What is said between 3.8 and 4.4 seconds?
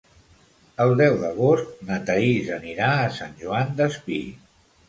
Despí.